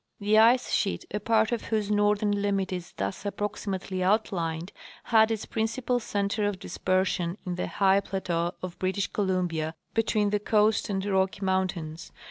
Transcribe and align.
The 0.19 0.39
ice 0.39 0.71
sheet, 0.73 1.05
a 1.11 1.19
part 1.19 1.51
of 1.51 1.65
whose 1.65 1.91
northern 1.91 2.31
limit 2.31 2.73
is 2.73 2.91
thus 2.97 3.23
approximately 3.23 4.01
outlined, 4.01 4.71
had 5.03 5.29
its 5.29 5.45
principal 5.45 5.99
center 5.99 6.47
of 6.47 6.57
dispersion 6.57 7.37
in 7.45 7.53
the 7.53 7.67
high 7.67 7.99
plateau 7.99 8.53
of 8.63 8.79
British 8.79 9.11
Columbia, 9.13 9.75
between 9.93 10.31
the 10.31 10.39
Coast 10.39 10.89
and 10.89 11.05
Rocky 11.05 11.45
mountains. 11.45 12.11